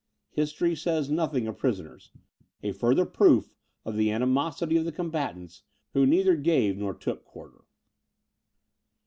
[0.31, 2.09] History says nothing of prisoners;
[2.63, 3.53] a further proof
[3.85, 5.61] of the animosity of the combatants,
[5.93, 7.65] who neither gave nor took quarter.